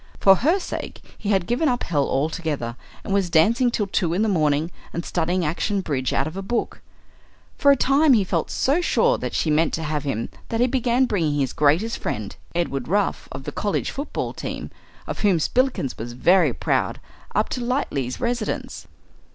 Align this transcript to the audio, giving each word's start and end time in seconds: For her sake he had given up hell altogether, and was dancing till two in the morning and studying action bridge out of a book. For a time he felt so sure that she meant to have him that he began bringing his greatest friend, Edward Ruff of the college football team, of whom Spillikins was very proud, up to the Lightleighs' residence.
For 0.19 0.37
her 0.37 0.57
sake 0.59 0.99
he 1.15 1.29
had 1.29 1.45
given 1.45 1.69
up 1.69 1.83
hell 1.83 2.07
altogether, 2.07 2.75
and 3.03 3.13
was 3.13 3.29
dancing 3.29 3.69
till 3.69 3.85
two 3.85 4.15
in 4.15 4.23
the 4.23 4.27
morning 4.27 4.71
and 4.93 5.05
studying 5.05 5.45
action 5.45 5.81
bridge 5.81 6.11
out 6.11 6.25
of 6.25 6.35
a 6.35 6.41
book. 6.41 6.81
For 7.59 7.69
a 7.69 7.75
time 7.75 8.13
he 8.13 8.23
felt 8.23 8.49
so 8.49 8.81
sure 8.81 9.19
that 9.19 9.35
she 9.35 9.51
meant 9.51 9.75
to 9.75 9.83
have 9.83 10.03
him 10.03 10.29
that 10.49 10.59
he 10.59 10.65
began 10.65 11.05
bringing 11.05 11.39
his 11.39 11.53
greatest 11.53 11.99
friend, 11.99 12.35
Edward 12.55 12.87
Ruff 12.87 13.29
of 13.31 13.43
the 13.43 13.51
college 13.51 13.91
football 13.91 14.33
team, 14.33 14.71
of 15.05 15.19
whom 15.19 15.37
Spillikins 15.37 15.95
was 15.99 16.13
very 16.13 16.51
proud, 16.51 16.99
up 17.35 17.47
to 17.49 17.59
the 17.59 17.67
Lightleighs' 17.67 18.19
residence. 18.19 18.87